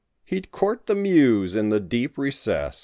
He'd 0.25 0.49
court 0.51 0.87
the 0.87 0.95
Muse 0.95 1.53
in 1.53 1.69
the 1.69 1.79
deep 1.79 2.17
recess. 2.17 2.79